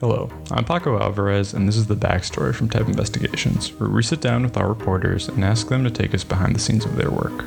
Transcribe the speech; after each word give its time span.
Hello, 0.00 0.30
I'm 0.52 0.64
Paco 0.64 0.96
Alvarez, 0.96 1.54
and 1.54 1.66
this 1.66 1.76
is 1.76 1.88
the 1.88 1.96
backstory 1.96 2.54
from 2.54 2.70
Type 2.70 2.86
Investigations, 2.86 3.72
where 3.80 3.90
we 3.90 4.04
sit 4.04 4.20
down 4.20 4.44
with 4.44 4.56
our 4.56 4.68
reporters 4.68 5.26
and 5.26 5.44
ask 5.44 5.68
them 5.68 5.82
to 5.82 5.90
take 5.90 6.14
us 6.14 6.22
behind 6.22 6.54
the 6.54 6.60
scenes 6.60 6.84
of 6.84 6.94
their 6.94 7.10
work. 7.10 7.44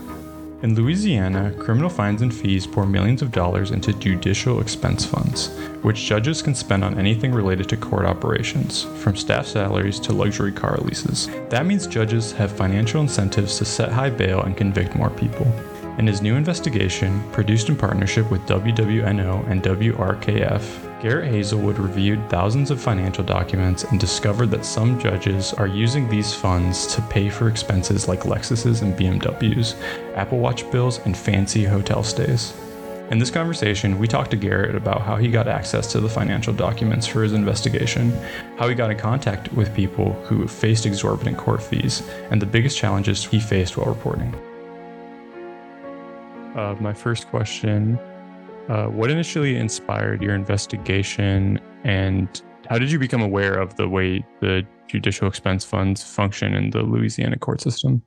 In 0.61 0.75
Louisiana, 0.75 1.53
criminal 1.57 1.89
fines 1.89 2.21
and 2.21 2.33
fees 2.33 2.67
pour 2.67 2.85
millions 2.85 3.21
of 3.21 3.31
dollars 3.31 3.71
into 3.71 3.93
judicial 3.93 4.59
expense 4.59 5.05
funds, 5.05 5.47
which 5.81 6.03
judges 6.03 6.41
can 6.41 6.53
spend 6.53 6.83
on 6.83 6.99
anything 6.99 7.31
related 7.31 7.69
to 7.69 7.77
court 7.77 8.05
operations, 8.05 8.83
from 9.01 9.15
staff 9.15 9.47
salaries 9.47 9.97
to 10.01 10.11
luxury 10.11 10.51
car 10.51 10.75
leases. 10.81 11.29
That 11.47 11.65
means 11.65 11.87
judges 11.87 12.33
have 12.33 12.51
financial 12.51 12.99
incentives 12.99 13.57
to 13.59 13.65
set 13.65 13.93
high 13.93 14.09
bail 14.09 14.41
and 14.41 14.57
convict 14.57 14.93
more 14.93 15.11
people. 15.11 15.47
In 15.97 16.05
his 16.05 16.21
new 16.21 16.35
investigation, 16.35 17.23
produced 17.31 17.69
in 17.69 17.77
partnership 17.77 18.29
with 18.29 18.45
WWNO 18.45 19.49
and 19.49 19.63
WRKF, 19.63 20.90
Garrett 21.01 21.31
Hazelwood 21.31 21.79
reviewed 21.79 22.29
thousands 22.29 22.69
of 22.69 22.79
financial 22.79 23.23
documents 23.23 23.85
and 23.85 23.99
discovered 23.99 24.51
that 24.51 24.63
some 24.63 24.99
judges 24.99 25.51
are 25.51 25.65
using 25.65 26.07
these 26.07 26.31
funds 26.31 26.85
to 26.93 27.01
pay 27.01 27.27
for 27.27 27.47
expenses 27.47 28.07
like 28.07 28.19
Lexuses 28.19 28.83
and 28.83 28.95
BMWs, 28.95 29.81
Apple 30.13 30.37
Watch 30.37 30.69
bills, 30.69 30.99
and 30.99 31.17
fancy 31.17 31.63
hotel 31.63 32.03
stays. 32.03 32.53
In 33.09 33.17
this 33.17 33.31
conversation, 33.31 33.97
we 33.97 34.07
talked 34.07 34.29
to 34.29 34.37
Garrett 34.37 34.75
about 34.75 35.01
how 35.01 35.15
he 35.15 35.31
got 35.31 35.47
access 35.47 35.91
to 35.91 35.99
the 35.99 36.07
financial 36.07 36.53
documents 36.53 37.07
for 37.07 37.23
his 37.23 37.33
investigation, 37.33 38.11
how 38.59 38.69
he 38.69 38.75
got 38.75 38.91
in 38.91 38.97
contact 38.97 39.51
with 39.53 39.73
people 39.73 40.13
who 40.25 40.47
faced 40.47 40.85
exorbitant 40.85 41.35
court 41.35 41.63
fees, 41.63 42.07
and 42.29 42.39
the 42.39 42.45
biggest 42.45 42.77
challenges 42.77 43.25
he 43.25 43.39
faced 43.39 43.75
while 43.75 43.87
reporting. 43.87 44.35
Uh, 46.55 46.75
my 46.79 46.93
first 46.93 47.27
question 47.29 47.97
uh, 48.69 48.87
what 48.87 49.11
initially 49.11 49.55
inspired 49.55 50.21
your 50.21 50.35
investigation, 50.35 51.59
and 51.83 52.41
how 52.69 52.77
did 52.77 52.91
you 52.91 52.99
become 52.99 53.21
aware 53.21 53.55
of 53.55 53.75
the 53.75 53.87
way 53.87 54.25
the 54.39 54.65
judicial 54.87 55.27
expense 55.27 55.63
funds 55.63 56.03
function 56.03 56.53
in 56.53 56.69
the 56.71 56.83
Louisiana 56.83 57.37
court 57.37 57.61
system? 57.61 58.01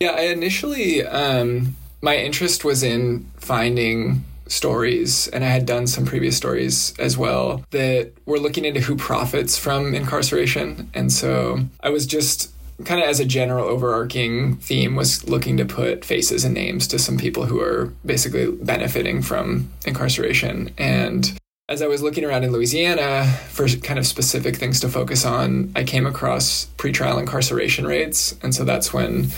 Yeah, 0.00 0.10
I 0.10 0.22
initially, 0.22 1.06
um, 1.06 1.76
my 2.00 2.16
interest 2.16 2.64
was 2.64 2.82
in 2.82 3.30
finding 3.36 4.24
stories, 4.48 5.28
and 5.28 5.44
I 5.44 5.48
had 5.48 5.64
done 5.64 5.86
some 5.86 6.04
previous 6.04 6.36
stories 6.36 6.92
as 6.98 7.16
well 7.16 7.64
that 7.70 8.12
were 8.26 8.38
looking 8.38 8.64
into 8.64 8.80
who 8.80 8.96
profits 8.96 9.56
from 9.56 9.94
incarceration. 9.94 10.90
And 10.92 11.10
so 11.10 11.60
I 11.82 11.90
was 11.90 12.06
just 12.06 12.51
kind 12.84 13.02
of 13.02 13.08
as 13.08 13.20
a 13.20 13.24
general 13.24 13.64
overarching 13.64 14.56
theme 14.56 14.96
was 14.96 15.28
looking 15.28 15.56
to 15.56 15.64
put 15.64 16.04
faces 16.04 16.44
and 16.44 16.54
names 16.54 16.86
to 16.88 16.98
some 16.98 17.18
people 17.18 17.46
who 17.46 17.60
are 17.60 17.92
basically 18.04 18.50
benefiting 18.50 19.22
from 19.22 19.70
incarceration 19.86 20.70
and 20.78 21.38
as 21.68 21.80
I 21.80 21.86
was 21.86 22.02
looking 22.02 22.24
around 22.24 22.44
in 22.44 22.52
Louisiana 22.52 23.24
for 23.48 23.66
kind 23.66 23.98
of 23.98 24.06
specific 24.06 24.56
things 24.56 24.80
to 24.80 24.90
focus 24.90 25.24
on, 25.24 25.72
I 25.74 25.84
came 25.84 26.06
across 26.06 26.66
pretrial 26.76 27.18
incarceration 27.18 27.86
rates. 27.86 28.36
And 28.42 28.54
so 28.54 28.64
that's 28.64 28.92
when 28.92 29.28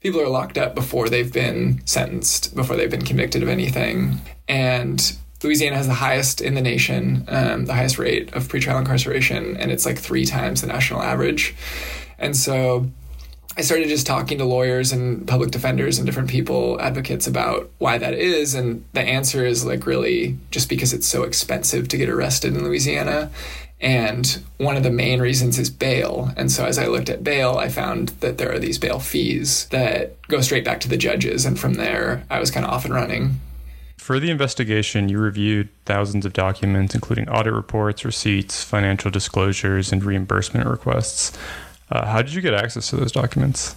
people 0.00 0.20
are 0.20 0.28
locked 0.28 0.56
up 0.56 0.74
before 0.74 1.08
they've 1.08 1.32
been 1.32 1.84
sentenced, 1.86 2.54
before 2.54 2.76
they've 2.76 2.90
been 2.90 3.04
convicted 3.04 3.42
of 3.42 3.48
anything. 3.48 4.20
And 4.46 5.16
Louisiana 5.42 5.76
has 5.76 5.86
the 5.86 5.94
highest 5.94 6.40
in 6.40 6.54
the 6.54 6.60
nation, 6.60 7.24
um, 7.28 7.66
the 7.66 7.74
highest 7.74 7.98
rate 7.98 8.32
of 8.34 8.46
pretrial 8.48 8.78
incarceration, 8.78 9.56
and 9.56 9.72
it's 9.72 9.86
like 9.86 9.98
three 9.98 10.26
times 10.26 10.60
the 10.60 10.66
national 10.66 11.02
average. 11.02 11.54
And 12.20 12.36
so 12.36 12.88
I 13.56 13.62
started 13.62 13.88
just 13.88 14.06
talking 14.06 14.38
to 14.38 14.44
lawyers 14.44 14.92
and 14.92 15.26
public 15.26 15.50
defenders 15.50 15.98
and 15.98 16.06
different 16.06 16.30
people, 16.30 16.80
advocates 16.80 17.26
about 17.26 17.70
why 17.78 17.98
that 17.98 18.14
is. 18.14 18.54
And 18.54 18.84
the 18.92 19.00
answer 19.00 19.44
is 19.44 19.64
like 19.64 19.86
really 19.86 20.38
just 20.50 20.68
because 20.68 20.92
it's 20.92 21.06
so 21.06 21.24
expensive 21.24 21.88
to 21.88 21.96
get 21.96 22.08
arrested 22.08 22.54
in 22.54 22.64
Louisiana. 22.64 23.30
And 23.80 24.42
one 24.58 24.76
of 24.76 24.82
the 24.82 24.90
main 24.90 25.20
reasons 25.20 25.58
is 25.58 25.70
bail. 25.70 26.30
And 26.36 26.52
so 26.52 26.66
as 26.66 26.78
I 26.78 26.86
looked 26.86 27.08
at 27.08 27.24
bail, 27.24 27.56
I 27.56 27.68
found 27.68 28.10
that 28.20 28.38
there 28.38 28.52
are 28.52 28.58
these 28.58 28.78
bail 28.78 29.00
fees 29.00 29.66
that 29.70 30.20
go 30.28 30.42
straight 30.42 30.64
back 30.64 30.80
to 30.80 30.88
the 30.88 30.98
judges. 30.98 31.44
And 31.44 31.58
from 31.58 31.74
there, 31.74 32.24
I 32.30 32.38
was 32.38 32.50
kind 32.50 32.66
of 32.66 32.72
off 32.72 32.84
and 32.84 32.94
running. 32.94 33.40
For 33.96 34.20
the 34.20 34.30
investigation, 34.30 35.08
you 35.08 35.18
reviewed 35.18 35.68
thousands 35.86 36.24
of 36.26 36.32
documents, 36.32 36.94
including 36.94 37.28
audit 37.28 37.52
reports, 37.52 38.04
receipts, 38.04 38.62
financial 38.62 39.10
disclosures, 39.10 39.92
and 39.92 40.04
reimbursement 40.04 40.66
requests. 40.66 41.36
Uh, 41.90 42.06
how 42.06 42.22
did 42.22 42.32
you 42.32 42.40
get 42.40 42.54
access 42.54 42.88
to 42.90 42.96
those 42.96 43.12
documents? 43.12 43.76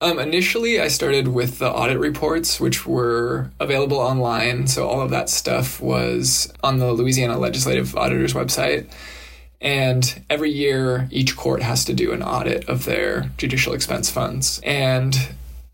Um, 0.00 0.18
initially, 0.18 0.80
I 0.80 0.88
started 0.88 1.28
with 1.28 1.60
the 1.60 1.70
audit 1.70 1.98
reports, 1.98 2.60
which 2.60 2.84
were 2.84 3.50
available 3.60 3.98
online. 3.98 4.66
So 4.66 4.86
all 4.88 5.00
of 5.00 5.10
that 5.10 5.30
stuff 5.30 5.80
was 5.80 6.52
on 6.62 6.78
the 6.78 6.92
Louisiana 6.92 7.38
Legislative 7.38 7.96
Auditor's 7.96 8.34
website. 8.34 8.92
And 9.60 10.22
every 10.28 10.50
year, 10.50 11.08
each 11.10 11.36
court 11.36 11.62
has 11.62 11.86
to 11.86 11.94
do 11.94 12.12
an 12.12 12.22
audit 12.22 12.68
of 12.68 12.84
their 12.84 13.30
judicial 13.38 13.72
expense 13.72 14.10
funds. 14.10 14.60
And 14.62 15.16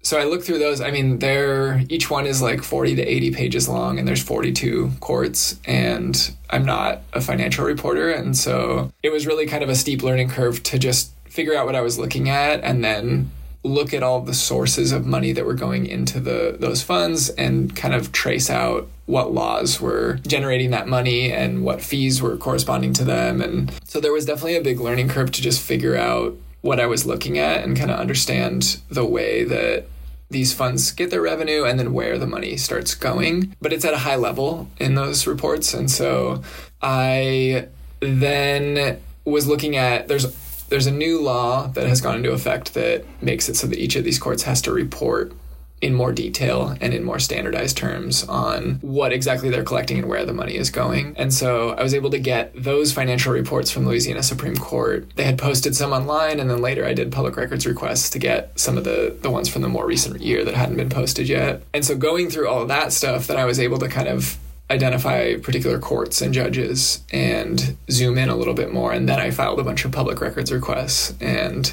so 0.02 0.18
I 0.18 0.24
looked 0.24 0.44
through 0.44 0.60
those. 0.60 0.80
I 0.80 0.92
mean, 0.92 1.18
they're 1.18 1.82
each 1.88 2.08
one 2.08 2.24
is 2.24 2.41
like 2.41 2.62
40 2.62 2.97
to 2.97 3.02
80 3.02 3.32
pages 3.32 3.68
long, 3.68 3.98
and 3.98 4.06
there's 4.06 4.22
42 4.22 4.92
courts. 5.00 5.58
And 5.64 6.32
I'm 6.50 6.64
not 6.64 7.02
a 7.12 7.20
financial 7.20 7.64
reporter. 7.64 8.10
And 8.10 8.36
so 8.36 8.92
it 9.02 9.10
was 9.10 9.26
really 9.26 9.47
kind 9.47 9.64
of 9.64 9.68
a 9.68 9.74
steep 9.74 10.02
learning 10.02 10.28
curve 10.28 10.62
to 10.64 10.78
just 10.78 11.10
figure 11.30 11.54
out 11.54 11.64
what 11.64 11.74
I 11.74 11.80
was 11.80 11.98
looking 11.98 12.28
at 12.28 12.62
and 12.62 12.84
then 12.84 13.30
look 13.62 13.92
at 13.92 14.02
all 14.02 14.20
the 14.20 14.34
sources 14.34 14.91
of 14.91 15.04
money 15.06 15.32
that 15.32 15.44
were 15.44 15.54
going 15.54 15.86
into 15.86 16.18
the 16.18 16.56
those 16.58 16.82
funds 16.82 17.28
and 17.30 17.76
kind 17.76 17.94
of 17.94 18.10
trace 18.10 18.48
out 18.48 18.88
what 19.06 19.32
laws 19.32 19.80
were 19.80 20.14
generating 20.26 20.70
that 20.70 20.88
money 20.88 21.32
and 21.32 21.64
what 21.64 21.82
fees 21.82 22.22
were 22.22 22.36
corresponding 22.36 22.92
to 22.94 23.04
them. 23.04 23.41
And 23.41 23.72
so 23.84 24.00
there 24.00 24.12
was 24.12 24.24
definitely 24.24 24.56
a 24.56 24.62
big 24.62 24.80
learning 24.80 25.08
curve 25.08 25.32
to 25.32 25.42
just 25.42 25.60
figure 25.60 25.96
out 25.96 26.36
what 26.62 26.78
I 26.80 26.86
was 26.86 27.06
looking 27.06 27.38
at 27.38 27.64
and 27.64 27.76
kind 27.76 27.91
of 27.91 27.98
understand 27.98 28.80
the 28.88 29.04
way 29.04 29.44
that 29.44 29.86
these 30.30 30.52
funds 30.52 30.92
get 30.92 31.10
their 31.10 31.20
revenue 31.20 31.64
and 31.64 31.78
then 31.78 31.92
where 31.92 32.18
the 32.18 32.26
money 32.26 32.56
starts 32.56 32.94
going. 32.94 33.54
But 33.60 33.72
it's 33.72 33.84
at 33.84 33.94
a 33.94 33.98
high 33.98 34.16
level 34.16 34.68
in 34.78 34.94
those 34.94 35.26
reports. 35.26 35.74
And 35.74 35.91
so 35.91 36.42
I 36.80 37.66
then 37.98 39.00
was 39.24 39.47
looking 39.47 39.76
at 39.76 40.08
there's 40.08 40.32
there's 40.70 40.86
a 40.86 40.92
new 40.92 41.20
law 41.20 41.66
that 41.69 41.86
has 41.86 42.00
gone 42.00 42.16
into 42.16 42.32
effect 42.32 42.75
that 42.75 43.04
makes 43.22 43.48
it 43.48 43.56
so 43.56 43.66
that 43.66 43.78
each 43.78 43.97
of 43.97 44.04
these 44.04 44.19
courts 44.19 44.44
has 44.44 44.62
to 44.62 44.72
report 44.72 45.32
in 45.81 45.94
more 45.94 46.12
detail 46.12 46.76
and 46.81 46.92
in 46.92 47.03
more 47.03 47.19
standardized 47.19 47.76
terms 47.76 48.22
on 48.28 48.75
what 48.82 49.12
exactly 49.12 49.48
they're 49.48 49.64
collecting 49.64 49.98
and 49.98 50.09
where 50.09 50.26
the 50.26 50.32
money 50.32 50.54
is 50.54 50.70
going. 50.70 51.14
And 51.16 51.32
so 51.32 51.70
I 51.70 51.82
was 51.82 51.94
able 51.94 52.10
to 52.10 52.19
get 52.19 52.53
those 52.54 52.92
financial 52.92 53.32
reports 53.32 53.70
from 53.70 53.86
Louisiana 53.86 54.22
Supreme 54.22 54.56
Court. 54.56 55.09
They 55.16 55.25
had 55.25 55.38
posted 55.38 55.75
some 55.75 55.92
online 55.92 56.38
and 56.38 56.50
then 56.50 56.60
later 56.60 56.84
I 56.84 56.92
did 56.92 57.10
public 57.10 57.36
records 57.36 57.66
requests 57.66 58.10
to 58.10 58.19
get 58.19 58.59
some 58.59 58.76
of 58.76 58.84
the 58.84 59.16
the 59.22 59.30
ones 59.30 59.48
from 59.48 59.62
the 59.62 59.69
more 59.69 59.86
recent 59.86 60.20
year 60.20 60.44
that 60.44 60.54
hadn't 60.54 60.76
been 60.76 60.91
posted 60.91 61.28
yet. 61.28 61.62
And 61.72 61.84
so 61.84 61.97
going 61.97 62.28
through 62.28 62.48
all 62.48 62.62
of 62.62 62.69
that 62.69 62.92
stuff 62.92 63.26
then 63.26 63.38
I 63.38 63.47
was 63.47 63.59
able 63.59 63.78
to 63.78 63.88
kind 63.88 64.09
of 64.09 64.38
identify 64.70 65.36
particular 65.36 65.78
courts 65.78 66.22
and 66.22 66.32
judges 66.32 67.03
and 67.12 67.76
zoom 67.91 68.16
in 68.16 68.28
a 68.28 68.36
little 68.36 68.54
bit 68.54 68.72
more. 68.72 68.92
And 68.92 69.08
then 69.08 69.19
I 69.19 69.31
filed 69.32 69.58
a 69.58 69.64
bunch 69.64 69.84
of 69.84 69.91
public 69.91 70.20
records 70.20 70.53
requests. 70.53 71.12
And 71.20 71.72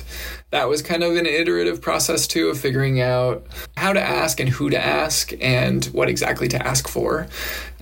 that 0.50 0.68
was 0.68 0.82
kind 0.82 1.04
of 1.04 1.16
an 1.16 1.28
iterative 1.28 1.80
process 1.80 2.26
too 2.26 2.50
of 2.50 2.60
figuring 2.60 3.00
out 3.00 3.46
how 3.76 3.94
to 3.94 4.02
ask 4.02 4.40
and 4.40 4.50
who 4.50 4.70
to 4.72 4.84
ask 4.84 5.32
and 5.40 5.86
what 5.86 6.10
exactly 6.10 6.48
to 6.48 6.68
ask 6.68 6.88
for. 6.88 7.28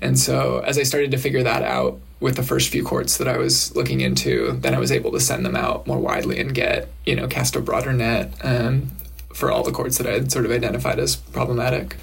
And 0.01 0.19
so 0.19 0.59
as 0.59 0.77
I 0.77 0.83
started 0.83 1.11
to 1.11 1.17
figure 1.17 1.43
that 1.43 1.63
out 1.63 1.99
with 2.19 2.35
the 2.35 2.43
first 2.43 2.69
few 2.69 2.83
courts 2.83 3.17
that 3.17 3.27
I 3.27 3.37
was 3.37 3.75
looking 3.75 4.01
into, 4.01 4.51
then 4.53 4.75
I 4.75 4.79
was 4.79 4.91
able 4.91 5.11
to 5.11 5.19
send 5.19 5.45
them 5.45 5.55
out 5.55 5.87
more 5.87 5.99
widely 5.99 6.39
and 6.39 6.53
get, 6.53 6.89
you 7.05 7.15
know, 7.15 7.27
cast 7.27 7.55
a 7.55 7.61
broader 7.61 7.93
net 7.93 8.33
um, 8.43 8.91
for 9.33 9.51
all 9.51 9.63
the 9.63 9.71
courts 9.71 9.97
that 9.97 10.07
I 10.07 10.11
had 10.11 10.31
sort 10.31 10.45
of 10.45 10.51
identified 10.51 10.99
as 10.99 11.15
problematic. 11.15 11.95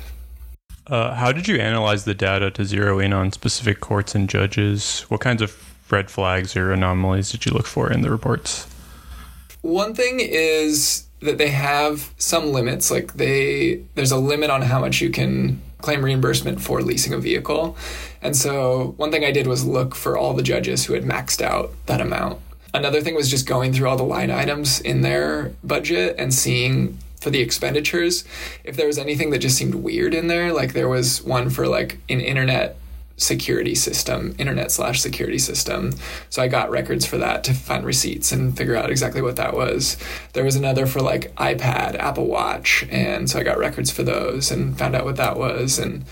Uh, 0.87 1.15
how 1.15 1.33
did 1.33 1.47
you 1.47 1.57
analyze 1.59 2.05
the 2.05 2.15
data 2.15 2.51
to 2.51 2.65
zero 2.65 2.99
in 2.99 3.13
on 3.13 3.33
specific 3.33 3.81
courts 3.81 4.15
and 4.15 4.29
judges? 4.29 5.03
What 5.03 5.21
kinds 5.21 5.43
of 5.43 5.57
red 5.91 6.11
flags 6.11 6.57
or 6.57 6.73
anomalies 6.73 7.31
did 7.31 7.47
you 7.47 7.53
look 7.53 7.67
for 7.67 7.93
in 7.93 8.01
the 8.01 8.11
reports? 8.11 8.67
One 9.61 9.95
thing 9.95 10.19
is 10.21 11.07
that 11.21 11.39
they 11.39 11.51
have 11.51 12.13
some 12.19 12.53
limits. 12.53 12.91
Like 12.91 13.15
they, 13.15 13.83
there's 13.95 14.11
a 14.11 14.17
limit 14.17 14.51
on 14.51 14.63
how 14.63 14.81
much 14.81 15.01
you 15.01 15.11
can 15.11 15.61
claim 15.79 16.05
reimbursement 16.05 16.61
for 16.61 16.83
leasing 16.83 17.13
a 17.13 17.19
vehicle. 17.19 17.77
And 18.21 18.37
so 18.37 18.95
one 18.97 19.11
thing 19.11 19.25
I 19.25 19.31
did 19.31 19.47
was 19.47 19.65
look 19.65 19.95
for 19.95 20.17
all 20.17 20.35
the 20.35 20.43
judges 20.43 20.85
who 20.85 20.95
had 20.95 21.05
maxed 21.05 21.43
out 21.43 21.73
that 21.87 22.01
amount. 22.01 22.41
Another 22.75 23.01
thing 23.01 23.15
was 23.15 23.29
just 23.29 23.47
going 23.47 23.73
through 23.73 23.89
all 23.89 23.97
the 23.97 24.03
line 24.03 24.31
items 24.31 24.81
in 24.81 25.03
their 25.03 25.53
budget 25.63 26.17
and 26.19 26.33
seeing 26.33 26.99
for 27.23 27.31
the 27.31 27.41
expenditures 27.41 28.25
if 28.65 28.77
there 28.77 28.87
was 28.87 28.99
anything 28.99 29.31
that 29.31 29.39
just 29.39 29.57
seemed 29.57 29.77
weird 29.77 30.13
in 30.13 30.27
there 30.27 30.53
like 30.53 30.73
there 30.73 30.89
was 30.89 31.23
one 31.23 31.49
for 31.49 31.69
like 31.69 31.99
an 32.09 32.21
internet 32.21 32.77
security 33.17 33.75
system 33.75 34.35
internet 34.39 34.71
slash 34.71 35.01
security 35.01 35.39
system. 35.39 35.93
So 36.31 36.43
i 36.43 36.49
got 36.49 36.71
records 36.71 37.07
for 37.07 37.19
that 37.19 37.45
to 37.45 37.55
find 37.55 37.85
receipts 37.85 38.33
and 38.33 38.57
figure 38.57 38.77
out 38.77 38.91
exactly 38.91 39.23
what 39.23 39.37
that 39.37 39.55
was. 39.55 39.97
There 40.33 40.45
was 40.45 40.57
another 40.57 40.87
for 40.87 41.01
like 41.01 41.35
ipad 41.37 41.95
apple 41.97 42.27
watch 42.27 42.85
and 42.91 43.31
so 43.31 43.39
i 43.39 43.43
got 43.43 43.59
records 43.59 43.91
for 43.91 44.03
those 44.03 44.51
and 44.51 44.77
found 44.77 44.95
out 44.97 45.05
what 45.05 45.17
that 45.17 45.37
was 45.37 45.79
and 45.79 46.05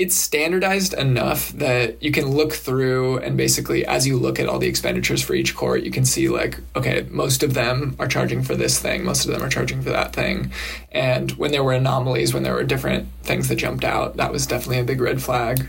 it's 0.00 0.16
standardized 0.16 0.94
enough 0.94 1.50
that 1.50 2.02
you 2.02 2.10
can 2.10 2.26
look 2.26 2.54
through 2.54 3.18
and 3.18 3.36
basically 3.36 3.84
as 3.84 4.06
you 4.06 4.16
look 4.16 4.40
at 4.40 4.48
all 4.48 4.58
the 4.58 4.66
expenditures 4.66 5.20
for 5.20 5.34
each 5.34 5.54
court 5.54 5.82
you 5.82 5.90
can 5.90 6.06
see 6.06 6.26
like 6.30 6.58
okay 6.74 7.06
most 7.10 7.42
of 7.42 7.52
them 7.52 7.94
are 7.98 8.08
charging 8.08 8.42
for 8.42 8.56
this 8.56 8.78
thing 8.78 9.04
most 9.04 9.26
of 9.26 9.30
them 9.30 9.42
are 9.42 9.50
charging 9.50 9.82
for 9.82 9.90
that 9.90 10.14
thing. 10.14 10.50
And 10.90 11.32
when 11.32 11.52
there 11.52 11.62
were 11.62 11.74
anomalies 11.74 12.32
when 12.32 12.44
there 12.44 12.54
were 12.54 12.64
different 12.64 13.08
things 13.24 13.48
that 13.48 13.56
jumped 13.56 13.84
out 13.84 14.16
that 14.16 14.32
was 14.32 14.46
definitely 14.46 14.78
a 14.78 14.84
big 14.84 15.02
red 15.02 15.22
flag. 15.22 15.68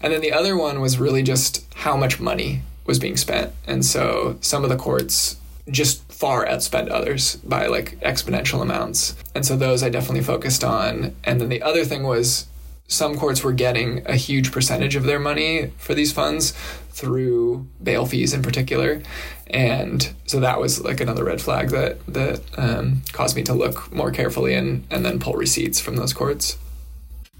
And 0.00 0.12
then 0.12 0.20
the 0.20 0.32
other 0.32 0.56
one 0.56 0.80
was 0.80 0.98
really 0.98 1.22
just 1.22 1.64
how 1.74 1.96
much 1.96 2.18
money 2.18 2.62
was 2.86 2.98
being 2.98 3.16
spent. 3.16 3.52
And 3.68 3.84
so 3.84 4.36
some 4.40 4.64
of 4.64 4.70
the 4.70 4.76
courts 4.76 5.36
just 5.70 6.02
far 6.10 6.44
outspent 6.44 6.90
others 6.90 7.36
by 7.36 7.66
like 7.66 8.00
exponential 8.00 8.62
amounts. 8.62 9.14
And 9.32 9.46
so 9.46 9.56
those 9.56 9.84
i 9.84 9.88
definitely 9.90 10.24
focused 10.24 10.64
on. 10.64 11.14
And 11.22 11.40
then 11.40 11.50
the 11.50 11.62
other 11.62 11.84
thing 11.84 12.02
was 12.02 12.48
some 12.90 13.16
courts 13.16 13.44
were 13.44 13.52
getting 13.52 14.02
a 14.06 14.16
huge 14.16 14.50
percentage 14.50 14.96
of 14.96 15.04
their 15.04 15.20
money 15.20 15.72
for 15.78 15.94
these 15.94 16.12
funds 16.12 16.50
through 16.90 17.66
bail 17.82 18.04
fees 18.04 18.34
in 18.34 18.42
particular. 18.42 19.00
And 19.46 20.12
so 20.26 20.40
that 20.40 20.60
was 20.60 20.82
like 20.82 21.00
another 21.00 21.24
red 21.24 21.40
flag 21.40 21.70
that 21.70 22.04
that 22.06 22.42
um, 22.58 23.02
caused 23.12 23.36
me 23.36 23.42
to 23.44 23.54
look 23.54 23.92
more 23.92 24.10
carefully 24.10 24.54
and 24.54 24.84
and 24.90 25.04
then 25.04 25.20
pull 25.20 25.34
receipts 25.34 25.80
from 25.80 25.96
those 25.96 26.12
courts. 26.12 26.58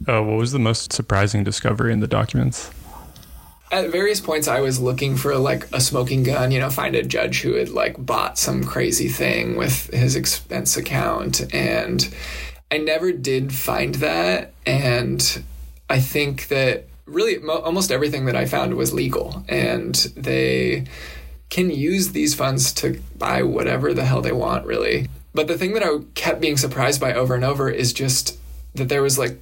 Uh, 0.07 0.23
what 0.23 0.39
was 0.39 0.53
the 0.53 0.59
most 0.59 0.93
surprising 0.93 1.45
discovery 1.45 1.93
in 1.93 2.01
the 2.01 2.09
documents? 2.09 2.71
At 3.73 3.91
various 3.93 4.21
points 4.21 4.49
i 4.49 4.61
was 4.61 4.81
looking 4.81 5.17
for 5.17 5.37
like 5.37 5.69
a 5.73 5.81
smoking 5.81 6.25
gun 6.25 6.51
you 6.51 6.59
know 6.59 6.71
find 6.71 6.97
a 6.97 7.05
judge 7.05 7.43
who 7.43 7.53
had 7.53 7.69
like 7.69 8.05
bought 8.05 8.37
some 8.37 8.65
crazy 8.65 9.09
thing 9.09 9.55
with 9.55 9.87
his 9.95 10.17
expense 10.17 10.77
account 10.77 11.55
and 11.55 12.13
I 12.71 12.79
never 12.79 13.13
did 13.13 13.53
find 13.53 13.97
that. 13.97 14.53
And 14.67 15.43
I 15.89 16.01
think 16.01 16.49
that 16.49 16.87
really 17.07 17.39
mo- 17.39 17.61
almost 17.61 17.91
everything 17.91 18.27
that 18.27 18.37
I 18.37 18.47
found 18.47 18.75
was 18.75 18.93
legal. 18.93 19.45
And 19.49 19.95
they 20.17 20.85
can 21.49 21.71
use 21.71 22.13
these 22.13 22.35
funds 22.35 22.73
to 22.75 23.01
buy 23.19 23.43
whatever 23.43 23.93
the 23.93 24.05
hell 24.05 24.23
they 24.23 24.33
want, 24.33 24.67
really. 24.67 25.09
But 25.35 25.49
the 25.49 25.59
thing 25.59 25.75
that 25.75 25.83
I 25.83 25.99
kept 26.15 26.41
being 26.41 26.57
surprised 26.57 27.01
by 27.01 27.13
over 27.13 27.35
and 27.35 27.45
over 27.45 27.69
is 27.69 27.93
just 27.93 28.39
that 28.75 28.89
there 28.89 29.03
was 29.03 29.19
like 29.19 29.39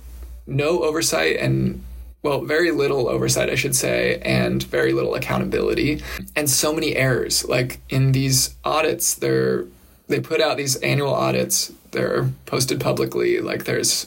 no 0.46 0.82
oversight 0.82 1.36
and 1.36 1.84
well, 2.22 2.40
very 2.40 2.72
little 2.72 3.08
oversight, 3.08 3.48
I 3.48 3.54
should 3.54 3.76
say, 3.76 4.20
and 4.22 4.60
very 4.64 4.92
little 4.92 5.14
accountability, 5.14 6.02
and 6.34 6.50
so 6.50 6.72
many 6.72 6.96
errors. 6.96 7.44
Like 7.44 7.80
in 7.90 8.10
these 8.10 8.56
audits, 8.64 9.14
they're 9.14 9.66
they 10.08 10.20
put 10.20 10.40
out 10.40 10.56
these 10.56 10.76
annual 10.76 11.14
audits 11.14 11.72
they're 11.90 12.30
posted 12.46 12.80
publicly. 12.80 13.40
Like 13.40 13.64
there's 13.64 14.06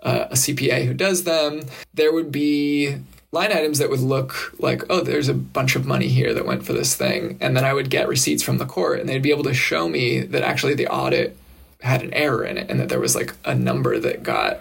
uh, 0.00 0.26
a 0.30 0.34
CPA 0.34 0.86
who 0.86 0.94
does 0.94 1.24
them. 1.24 1.62
There 1.94 2.12
would 2.12 2.30
be 2.30 2.96
line 3.32 3.52
items 3.52 3.78
that 3.78 3.90
would 3.90 4.00
look 4.00 4.54
like, 4.58 4.82
oh, 4.88 5.02
there's 5.02 5.28
a 5.28 5.34
bunch 5.34 5.76
of 5.76 5.84
money 5.84 6.08
here 6.08 6.32
that 6.32 6.46
went 6.46 6.64
for 6.64 6.72
this 6.72 6.94
thing. 6.94 7.36
And 7.40 7.56
then 7.56 7.64
I 7.64 7.72
would 7.72 7.90
get 7.90 8.08
receipts 8.08 8.42
from 8.42 8.58
the 8.58 8.64
court 8.66 9.00
and 9.00 9.08
they'd 9.08 9.22
be 9.22 9.30
able 9.30 9.44
to 9.44 9.54
show 9.54 9.88
me 9.88 10.20
that 10.20 10.42
actually 10.42 10.74
the 10.74 10.86
audit 10.86 11.36
had 11.80 12.02
an 12.02 12.14
error 12.14 12.44
in 12.44 12.56
it 12.56 12.70
and 12.70 12.80
that 12.80 12.88
there 12.88 13.00
was 13.00 13.14
like 13.14 13.34
a 13.44 13.54
number 13.54 13.98
that 13.98 14.22
got, 14.22 14.60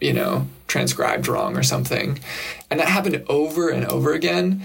you 0.00 0.12
know, 0.12 0.46
transcribed 0.66 1.28
wrong 1.28 1.56
or 1.56 1.62
something. 1.62 2.18
And 2.70 2.78
that 2.80 2.88
happened 2.88 3.24
over 3.28 3.70
and 3.70 3.86
over 3.86 4.12
again. 4.12 4.62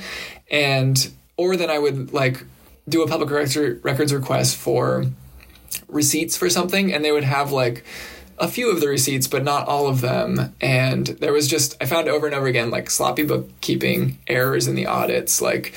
And, 0.51 1.09
or 1.37 1.55
then 1.55 1.69
I 1.69 1.79
would 1.79 2.13
like 2.13 2.43
do 2.87 3.03
a 3.03 3.07
public 3.07 3.31
records 3.31 4.13
request 4.13 4.57
for 4.57 5.05
receipts 5.87 6.37
for 6.37 6.49
something 6.49 6.93
and 6.93 7.03
they 7.03 7.11
would 7.11 7.23
have 7.23 7.51
like 7.51 7.83
a 8.37 8.47
few 8.47 8.69
of 8.69 8.81
the 8.81 8.87
receipts, 8.87 9.27
but 9.27 9.43
not 9.43 9.67
all 9.67 9.87
of 9.87 10.01
them. 10.01 10.53
And 10.59 11.07
there 11.07 11.31
was 11.31 11.47
just, 11.47 11.75
I 11.81 11.85
found 11.85 12.07
over 12.09 12.25
and 12.25 12.35
over 12.35 12.47
again, 12.47 12.69
like 12.69 12.89
sloppy 12.89 13.23
bookkeeping, 13.23 14.17
errors 14.27 14.67
in 14.67 14.75
the 14.75 14.87
audits, 14.87 15.41
like 15.41 15.73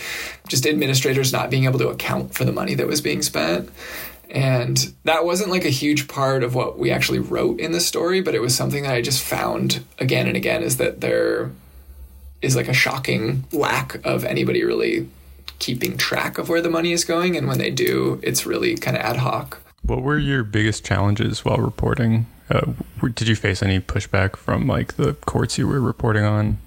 just 0.49 0.67
administrators 0.67 1.33
not 1.33 1.51
being 1.51 1.65
able 1.65 1.79
to 1.79 1.89
account 1.89 2.35
for 2.35 2.45
the 2.45 2.53
money 2.53 2.75
that 2.75 2.87
was 2.87 3.01
being 3.01 3.23
spent. 3.23 3.71
And 4.31 4.93
that 5.05 5.25
wasn't 5.25 5.51
like 5.51 5.65
a 5.65 5.71
huge 5.71 6.09
part 6.09 6.43
of 6.43 6.55
what 6.55 6.79
we 6.79 6.91
actually 6.91 7.21
wrote 7.21 7.61
in 7.61 7.73
the 7.73 7.81
story, 7.81 8.21
but 8.21 8.35
it 8.35 8.41
was 8.41 8.55
something 8.55 8.83
that 8.83 8.93
I 8.93 9.03
just 9.03 9.23
found 9.23 9.85
again 9.99 10.27
and 10.27 10.37
again 10.37 10.63
is 10.63 10.77
that 10.79 11.01
there 11.01 11.51
is 12.43 12.55
like 12.55 12.69
a 12.69 12.75
shocking 12.75 13.45
lack 13.53 14.05
of 14.05 14.25
anybody 14.25 14.65
really 14.65 15.09
keeping 15.59 15.97
track 15.97 16.39
of 16.39 16.49
where 16.49 16.61
the 16.61 16.71
money 16.71 16.93
is 16.93 17.05
going. 17.05 17.37
And 17.37 17.49
when 17.49 17.59
they 17.59 17.71
do, 17.71 18.21
it's 18.23 18.47
really 18.47 18.77
kind 18.77 18.97
of 18.97 19.03
ad 19.03 19.17
hoc. 19.17 19.61
What 19.89 20.03
were 20.03 20.19
your 20.19 20.45
biggest 20.45 20.85
challenges 20.85 21.47
while 21.47 21.57
reporting? 21.57 22.27
Uh, 22.51 22.73
did 23.15 23.27
you 23.27 23.35
face 23.35 23.63
any 23.63 23.81
pushback 23.81 24.37
from 24.37 24.67
like 24.67 24.97
the 24.97 25.15
courts 25.15 25.57
you 25.57 25.67
were 25.67 25.81
reporting 25.81 26.25
on? 26.25 26.59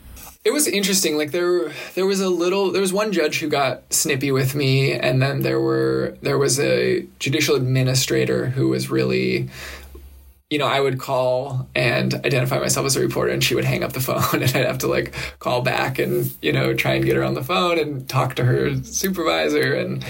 It 0.43 0.51
was 0.51 0.67
interesting. 0.67 1.17
Like 1.17 1.29
there, 1.29 1.71
there 1.93 2.07
was 2.07 2.19
a 2.19 2.29
little. 2.29 2.71
There 2.71 2.81
was 2.81 2.91
one 2.91 3.11
judge 3.11 3.39
who 3.39 3.47
got 3.47 3.93
snippy 3.93 4.31
with 4.31 4.55
me, 4.55 4.93
and 4.93 5.21
then 5.21 5.43
there 5.43 5.59
were 5.59 6.17
there 6.23 6.39
was 6.39 6.59
a 6.59 7.05
judicial 7.19 7.55
administrator 7.55 8.47
who 8.47 8.69
was 8.69 8.89
really 8.89 9.49
you 10.49 10.57
know, 10.57 10.67
I 10.67 10.81
would 10.81 10.99
call 10.99 11.69
and 11.73 12.13
identify 12.13 12.59
myself 12.59 12.85
as 12.85 12.97
a 12.97 12.99
reporter, 12.99 13.31
and 13.31 13.41
she 13.41 13.55
would 13.55 13.63
hang 13.63 13.83
up 13.83 13.93
the 13.93 14.01
phone, 14.01 14.21
and 14.33 14.43
I'd 14.43 14.65
have 14.65 14.79
to 14.79 14.87
like 14.87 15.13
call 15.37 15.61
back 15.61 15.99
and 15.99 16.33
you 16.41 16.51
know 16.51 16.73
try 16.73 16.93
and 16.93 17.05
get 17.05 17.15
her 17.15 17.23
on 17.23 17.35
the 17.35 17.43
phone 17.43 17.77
and 17.77 18.09
talk 18.09 18.33
to 18.35 18.45
her 18.45 18.83
supervisor, 18.83 19.75
and 19.75 20.03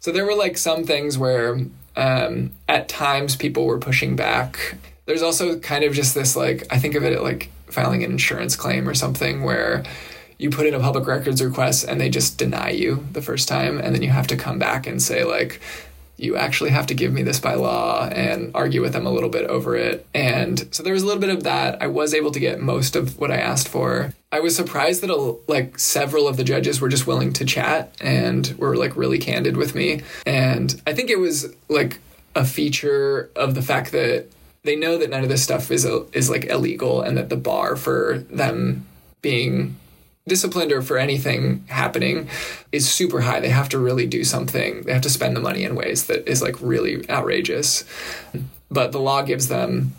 so 0.00 0.12
there 0.12 0.26
were 0.26 0.36
like 0.36 0.58
some 0.58 0.84
things 0.84 1.16
where 1.16 1.58
um, 1.98 2.52
at 2.68 2.88
times 2.88 3.34
people 3.34 3.66
were 3.66 3.78
pushing 3.78 4.14
back. 4.14 4.76
There's 5.06 5.22
also 5.22 5.58
kind 5.58 5.84
of 5.84 5.92
just 5.92 6.14
this 6.14 6.36
like 6.36 6.64
I 6.70 6.78
think 6.78 6.94
of 6.94 7.02
it 7.04 7.20
like 7.22 7.50
filing 7.66 8.04
an 8.04 8.12
insurance 8.12 8.56
claim 8.56 8.88
or 8.88 8.94
something 8.94 9.42
where 9.42 9.82
you 10.38 10.48
put 10.50 10.66
in 10.66 10.74
a 10.74 10.78
public 10.78 11.06
records 11.06 11.42
request 11.42 11.84
and 11.88 12.00
they 12.00 12.08
just 12.08 12.38
deny 12.38 12.70
you 12.70 13.04
the 13.12 13.20
first 13.20 13.48
time 13.48 13.78
and 13.78 13.94
then 13.94 14.02
you 14.02 14.10
have 14.10 14.28
to 14.28 14.36
come 14.36 14.58
back 14.58 14.86
and 14.86 15.02
say 15.02 15.24
like 15.24 15.60
you 16.18 16.36
actually 16.36 16.70
have 16.70 16.88
to 16.88 16.94
give 16.94 17.12
me 17.12 17.22
this 17.22 17.38
by 17.38 17.54
law 17.54 18.06
and 18.08 18.50
argue 18.54 18.82
with 18.82 18.92
them 18.92 19.06
a 19.06 19.10
little 19.10 19.30
bit 19.30 19.48
over 19.48 19.76
it. 19.76 20.04
And 20.12 20.68
so 20.72 20.82
there 20.82 20.92
was 20.92 21.04
a 21.04 21.06
little 21.06 21.20
bit 21.20 21.30
of 21.30 21.44
that. 21.44 21.80
I 21.80 21.86
was 21.86 22.12
able 22.12 22.32
to 22.32 22.40
get 22.40 22.60
most 22.60 22.96
of 22.96 23.18
what 23.18 23.30
I 23.30 23.36
asked 23.36 23.68
for. 23.68 24.12
I 24.32 24.40
was 24.40 24.56
surprised 24.56 25.00
that 25.02 25.10
a, 25.10 25.36
like 25.50 25.78
several 25.78 26.26
of 26.26 26.36
the 26.36 26.44
judges 26.44 26.80
were 26.80 26.88
just 26.88 27.06
willing 27.06 27.32
to 27.34 27.44
chat 27.44 27.94
and 28.00 28.52
were 28.58 28.76
like 28.76 28.96
really 28.96 29.18
candid 29.18 29.56
with 29.56 29.76
me. 29.76 30.02
And 30.26 30.80
I 30.86 30.92
think 30.92 31.08
it 31.08 31.20
was 31.20 31.54
like 31.68 32.00
a 32.34 32.44
feature 32.44 33.30
of 33.36 33.54
the 33.54 33.62
fact 33.62 33.92
that 33.92 34.26
they 34.64 34.74
know 34.74 34.98
that 34.98 35.10
none 35.10 35.22
of 35.22 35.28
this 35.28 35.42
stuff 35.42 35.70
is 35.70 35.86
uh, 35.86 36.04
is 36.12 36.28
like 36.28 36.44
illegal 36.46 37.00
and 37.00 37.16
that 37.16 37.28
the 37.28 37.36
bar 37.36 37.76
for 37.76 38.18
them 38.28 38.86
being 39.22 39.76
disciplined 40.28 40.72
or 40.72 40.82
for 40.82 40.98
anything 40.98 41.64
happening 41.68 42.28
is 42.70 42.90
super 42.90 43.22
high. 43.22 43.40
They 43.40 43.48
have 43.48 43.68
to 43.70 43.78
really 43.78 44.06
do 44.06 44.24
something. 44.24 44.82
They 44.82 44.92
have 44.92 45.02
to 45.02 45.10
spend 45.10 45.34
the 45.34 45.40
money 45.40 45.64
in 45.64 45.74
ways 45.74 46.06
that 46.06 46.28
is 46.28 46.42
like 46.42 46.56
really 46.60 47.08
outrageous. 47.10 47.84
But 48.70 48.92
the 48.92 49.00
law 49.00 49.22
gives 49.22 49.48
them 49.48 49.92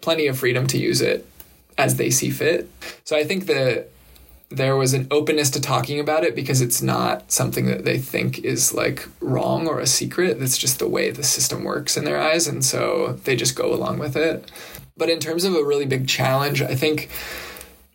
plenty 0.00 0.26
of 0.26 0.38
freedom 0.38 0.66
to 0.68 0.78
use 0.78 1.00
it 1.00 1.26
as 1.78 1.96
they 1.96 2.10
see 2.10 2.30
fit. 2.30 2.68
So 3.04 3.16
I 3.16 3.24
think 3.24 3.46
that 3.46 3.88
there 4.48 4.76
was 4.76 4.94
an 4.94 5.08
openness 5.10 5.50
to 5.50 5.60
talking 5.60 5.98
about 5.98 6.22
it 6.22 6.34
because 6.34 6.60
it's 6.60 6.80
not 6.80 7.32
something 7.32 7.66
that 7.66 7.84
they 7.84 7.98
think 7.98 8.38
is 8.38 8.72
like 8.72 9.08
wrong 9.20 9.66
or 9.66 9.80
a 9.80 9.86
secret. 9.86 10.40
It's 10.40 10.56
just 10.56 10.78
the 10.78 10.88
way 10.88 11.10
the 11.10 11.24
system 11.24 11.64
works 11.64 11.96
in 11.96 12.04
their 12.04 12.20
eyes. 12.20 12.46
And 12.46 12.64
so 12.64 13.18
they 13.24 13.34
just 13.34 13.56
go 13.56 13.74
along 13.74 13.98
with 13.98 14.16
it. 14.16 14.50
But 14.96 15.10
in 15.10 15.18
terms 15.18 15.44
of 15.44 15.54
a 15.54 15.64
really 15.64 15.86
big 15.86 16.08
challenge, 16.08 16.62
I 16.62 16.74
think 16.74 17.10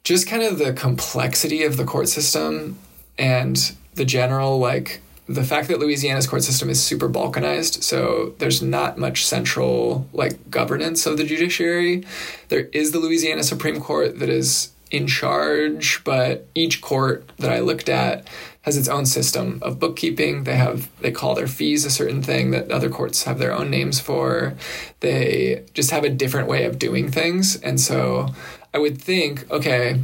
just 0.03 0.27
kind 0.27 0.43
of 0.43 0.57
the 0.57 0.73
complexity 0.73 1.63
of 1.63 1.77
the 1.77 1.85
court 1.85 2.09
system 2.09 2.79
and 3.17 3.75
the 3.95 4.05
general 4.05 4.57
like 4.57 5.01
the 5.27 5.43
fact 5.43 5.69
that 5.69 5.79
Louisiana's 5.79 6.27
court 6.27 6.43
system 6.43 6.69
is 6.69 6.83
super 6.83 7.07
balkanized, 7.07 7.83
so 7.83 8.33
there's 8.39 8.61
not 8.61 8.97
much 8.97 9.25
central 9.25 10.07
like 10.11 10.49
governance 10.51 11.05
of 11.05 11.17
the 11.17 11.23
judiciary. 11.23 12.03
There 12.49 12.67
is 12.73 12.91
the 12.91 12.99
Louisiana 12.99 13.43
Supreme 13.43 13.79
Court 13.79 14.19
that 14.19 14.29
is 14.29 14.71
in 14.89 15.07
charge, 15.07 16.03
but 16.03 16.47
each 16.53 16.81
court 16.81 17.29
that 17.37 17.51
I 17.51 17.59
looked 17.59 17.87
at 17.87 18.27
has 18.63 18.77
its 18.77 18.89
own 18.89 19.05
system 19.05 19.59
of 19.61 19.79
bookkeeping. 19.79 20.43
They 20.43 20.55
have 20.55 20.89
they 20.99 21.11
call 21.11 21.33
their 21.33 21.47
fees 21.47 21.85
a 21.85 21.89
certain 21.89 22.21
thing 22.21 22.51
that 22.51 22.71
other 22.71 22.89
courts 22.89 23.23
have 23.23 23.39
their 23.39 23.53
own 23.53 23.69
names 23.69 23.99
for. 23.99 24.55
They 24.99 25.63
just 25.73 25.91
have 25.91 26.03
a 26.03 26.09
different 26.09 26.49
way 26.49 26.65
of 26.65 26.77
doing 26.77 27.09
things, 27.09 27.55
and 27.61 27.79
so 27.79 28.33
I 28.73 28.79
would 28.79 29.01
think, 29.01 29.49
okay, 29.51 29.99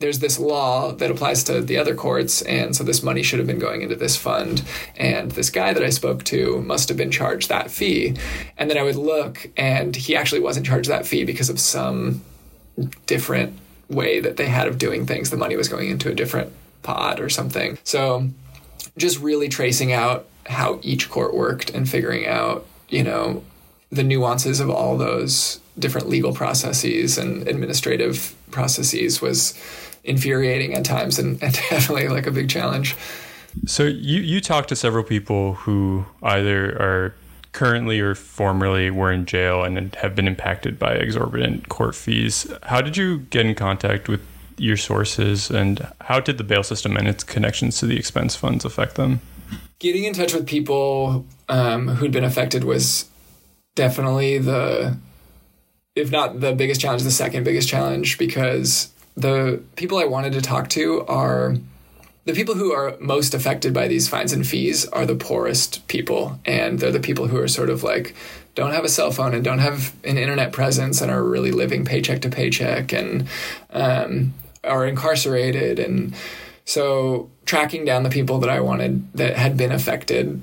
there's 0.00 0.18
this 0.18 0.38
law 0.38 0.92
that 0.92 1.10
applies 1.10 1.44
to 1.44 1.60
the 1.60 1.78
other 1.78 1.94
courts, 1.94 2.42
and 2.42 2.74
so 2.74 2.84
this 2.84 3.02
money 3.02 3.22
should 3.22 3.38
have 3.38 3.46
been 3.46 3.58
going 3.58 3.82
into 3.82 3.96
this 3.96 4.16
fund, 4.16 4.62
and 4.96 5.30
this 5.32 5.50
guy 5.50 5.72
that 5.72 5.82
I 5.82 5.90
spoke 5.90 6.24
to 6.24 6.60
must 6.62 6.88
have 6.88 6.98
been 6.98 7.10
charged 7.10 7.48
that 7.48 7.70
fee. 7.70 8.16
And 8.58 8.68
then 8.68 8.76
I 8.76 8.82
would 8.82 8.96
look, 8.96 9.48
and 9.56 9.94
he 9.94 10.16
actually 10.16 10.40
wasn't 10.40 10.66
charged 10.66 10.90
that 10.90 11.06
fee 11.06 11.24
because 11.24 11.48
of 11.48 11.60
some 11.60 12.22
different 13.06 13.58
way 13.88 14.20
that 14.20 14.36
they 14.36 14.46
had 14.46 14.66
of 14.66 14.78
doing 14.78 15.06
things. 15.06 15.30
The 15.30 15.36
money 15.36 15.56
was 15.56 15.68
going 15.68 15.88
into 15.88 16.10
a 16.10 16.14
different 16.14 16.52
pot 16.82 17.20
or 17.20 17.28
something. 17.28 17.78
So 17.84 18.28
just 18.98 19.20
really 19.20 19.48
tracing 19.48 19.92
out 19.92 20.26
how 20.46 20.80
each 20.82 21.08
court 21.08 21.34
worked 21.34 21.70
and 21.70 21.88
figuring 21.88 22.26
out, 22.26 22.66
you 22.88 23.02
know, 23.02 23.44
the 23.90 24.02
nuances 24.02 24.60
of 24.60 24.68
all 24.68 24.96
those 24.98 25.60
different 25.78 26.08
legal 26.08 26.32
processes 26.32 27.18
and 27.18 27.46
administrative 27.48 28.34
processes 28.50 29.20
was 29.20 29.54
infuriating 30.04 30.74
at 30.74 30.84
times 30.84 31.18
and, 31.18 31.32
and 31.42 31.54
definitely 31.54 32.08
like 32.08 32.26
a 32.26 32.30
big 32.30 32.48
challenge. 32.48 32.96
So 33.66 33.84
you 33.84 34.20
you 34.20 34.40
talked 34.40 34.68
to 34.70 34.76
several 34.76 35.04
people 35.04 35.54
who 35.54 36.06
either 36.22 36.70
are 36.80 37.14
currently 37.52 38.00
or 38.00 38.14
formerly 38.14 38.90
were 38.90 39.12
in 39.12 39.24
jail 39.24 39.62
and 39.62 39.94
have 39.94 40.14
been 40.14 40.26
impacted 40.26 40.78
by 40.78 40.92
exorbitant 40.94 41.68
court 41.68 41.94
fees. 41.94 42.52
How 42.64 42.82
did 42.82 42.96
you 42.96 43.20
get 43.30 43.46
in 43.46 43.54
contact 43.54 44.08
with 44.08 44.20
your 44.58 44.76
sources 44.76 45.50
and 45.50 45.86
how 46.02 46.20
did 46.20 46.36
the 46.36 46.44
bail 46.44 46.62
system 46.62 46.96
and 46.96 47.08
its 47.08 47.24
connections 47.24 47.78
to 47.78 47.86
the 47.86 47.96
expense 47.96 48.34
funds 48.34 48.64
affect 48.64 48.96
them? 48.96 49.20
Getting 49.78 50.04
in 50.04 50.14
touch 50.14 50.34
with 50.34 50.46
people 50.46 51.24
um, 51.48 51.88
who'd 51.88 52.12
been 52.12 52.24
affected 52.24 52.64
was 52.64 53.08
definitely 53.74 54.38
the, 54.38 54.96
if 55.94 56.10
not 56.10 56.40
the 56.40 56.52
biggest 56.52 56.80
challenge, 56.80 57.02
the 57.02 57.10
second 57.10 57.44
biggest 57.44 57.68
challenge 57.68 58.18
because 58.18 58.92
the 59.16 59.62
people 59.76 59.98
I 59.98 60.04
wanted 60.04 60.32
to 60.32 60.40
talk 60.40 60.68
to 60.70 61.04
are 61.06 61.56
the 62.24 62.32
people 62.32 62.54
who 62.54 62.72
are 62.72 62.96
most 63.00 63.34
affected 63.34 63.72
by 63.72 63.86
these 63.86 64.08
fines 64.08 64.32
and 64.32 64.46
fees 64.46 64.86
are 64.88 65.06
the 65.06 65.14
poorest 65.14 65.86
people 65.88 66.40
and 66.44 66.80
they're 66.80 66.90
the 66.90 67.00
people 67.00 67.28
who 67.28 67.38
are 67.38 67.48
sort 67.48 67.70
of 67.70 67.82
like 67.82 68.14
don't 68.54 68.72
have 68.72 68.84
a 68.84 68.88
cell 68.88 69.10
phone 69.10 69.34
and 69.34 69.44
don't 69.44 69.58
have 69.58 69.94
an 70.04 70.16
internet 70.16 70.52
presence 70.52 71.00
and 71.00 71.10
are 71.10 71.22
really 71.22 71.50
living 71.50 71.84
paycheck 71.84 72.22
to 72.22 72.28
paycheck 72.28 72.92
and 72.92 73.28
um, 73.70 74.32
are 74.62 74.86
incarcerated. 74.86 75.78
And 75.78 76.14
so 76.64 77.30
tracking 77.46 77.84
down 77.84 78.02
the 78.04 78.10
people 78.10 78.38
that 78.38 78.48
i 78.48 78.60
wanted 78.60 79.12
that 79.12 79.36
had 79.36 79.56
been 79.56 79.72
affected 79.72 80.40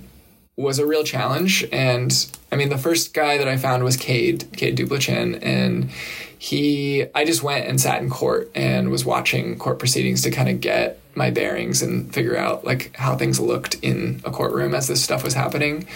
was 0.62 0.80
a 0.80 0.86
real 0.86 1.03
challenge 1.03 1.65
and 1.72 2.32
i 2.51 2.56
mean 2.56 2.70
the 2.70 2.77
first 2.77 3.13
guy 3.13 3.38
that 3.38 3.48
i 3.48 3.58
found 3.58 3.84
was 3.84 3.98
cade 3.98 4.46
cade 4.53 4.77
duplichin 4.77 5.39
and 5.41 5.89
he 6.38 7.06
i 7.15 7.25
just 7.25 7.44
went 7.44 7.68
and 7.68 7.82
sat 7.82 8.01
in 8.01 8.10
court 8.10 8.50
and 8.56 8.89
was 8.89 9.03
watching 9.03 9.58
court 9.58 9.80
proceedings 9.80 10.22
to 10.22 10.32
kind 10.32 10.50
of 10.50 10.62
get 10.62 11.01
my 11.15 11.30
bearings 11.30 11.82
and 11.82 12.13
figure 12.13 12.38
out 12.38 12.63
like 12.63 12.96
how 12.96 13.15
things 13.15 13.39
looked 13.39 13.75
in 13.75 14.22
a 14.24 14.32
courtroom 14.32 14.74
as 14.74 14.88
this 14.88 15.03
stuff 15.03 15.24
was 15.24 15.34
happening. 15.34 15.88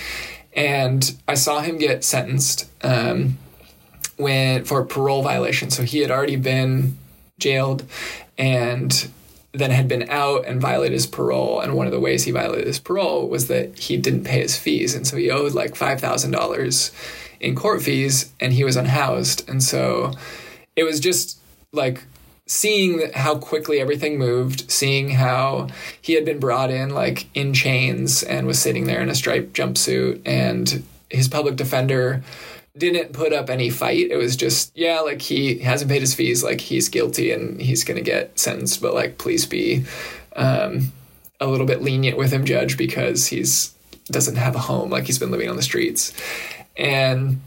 And 0.55 1.15
I 1.27 1.35
saw 1.35 1.61
him 1.61 1.77
get 1.77 2.03
sentenced 2.03 2.69
um, 2.83 3.37
when 4.17 4.63
for 4.65 4.83
parole 4.85 5.21
violation. 5.21 5.69
So 5.69 5.83
he 5.83 5.99
had 5.99 6.11
already 6.11 6.37
been 6.37 6.97
jailed 7.39 7.85
and 8.37 9.09
then 9.57 9.71
had 9.71 9.87
been 9.87 10.09
out 10.09 10.45
and 10.45 10.61
violated 10.61 10.93
his 10.93 11.07
parole. 11.07 11.59
And 11.59 11.75
one 11.75 11.87
of 11.87 11.93
the 11.93 11.99
ways 11.99 12.23
he 12.23 12.31
violated 12.31 12.67
his 12.67 12.79
parole 12.79 13.27
was 13.27 13.47
that 13.47 13.77
he 13.77 13.97
didn't 13.97 14.23
pay 14.23 14.41
his 14.41 14.57
fees. 14.57 14.95
And 14.95 15.05
so 15.05 15.17
he 15.17 15.29
owed 15.29 15.53
like 15.53 15.73
$5,000 15.73 16.91
in 17.39 17.55
court 17.55 17.81
fees 17.81 18.31
and 18.39 18.53
he 18.53 18.63
was 18.63 18.75
unhoused. 18.75 19.47
And 19.49 19.61
so 19.61 20.13
it 20.75 20.83
was 20.83 20.99
just 20.99 21.39
like 21.71 22.03
seeing 22.47 23.11
how 23.13 23.37
quickly 23.37 23.79
everything 23.79 24.17
moved, 24.17 24.69
seeing 24.69 25.11
how 25.11 25.67
he 26.01 26.13
had 26.13 26.25
been 26.25 26.39
brought 26.39 26.69
in 26.69 26.89
like 26.91 27.27
in 27.35 27.53
chains 27.53 28.23
and 28.23 28.47
was 28.47 28.59
sitting 28.59 28.85
there 28.85 29.01
in 29.01 29.09
a 29.09 29.15
striped 29.15 29.53
jumpsuit, 29.53 30.21
and 30.25 30.83
his 31.09 31.27
public 31.27 31.55
defender 31.55 32.23
didn't 32.77 33.13
put 33.13 33.33
up 33.33 33.49
any 33.49 33.69
fight. 33.69 34.11
It 34.11 34.17
was 34.17 34.35
just, 34.35 34.71
yeah, 34.75 34.99
like 34.99 35.21
he 35.21 35.59
hasn't 35.59 35.89
paid 35.89 36.01
his 36.01 36.13
fees, 36.13 36.43
like 36.43 36.61
he's 36.61 36.89
guilty 36.89 37.31
and 37.31 37.61
he's 37.61 37.83
gonna 37.83 38.01
get 38.01 38.37
sentenced, 38.37 38.81
but 38.81 38.93
like 38.93 39.17
please 39.17 39.45
be 39.45 39.85
um, 40.35 40.91
a 41.39 41.47
little 41.47 41.65
bit 41.65 41.81
lenient 41.81 42.17
with 42.17 42.31
him, 42.31 42.45
judge, 42.45 42.77
because 42.77 43.27
he's 43.27 43.73
doesn't 44.07 44.35
have 44.35 44.55
a 44.55 44.59
home, 44.59 44.89
like 44.89 45.05
he's 45.05 45.19
been 45.19 45.31
living 45.31 45.49
on 45.49 45.55
the 45.55 45.63
streets. 45.63 46.13
And 46.77 47.41